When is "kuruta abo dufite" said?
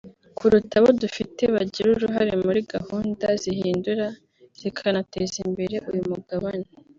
0.37-1.43